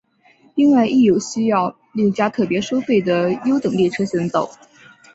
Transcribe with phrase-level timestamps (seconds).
[0.55, 4.49] 另外亦有需要另加特别收费的优等列车行走。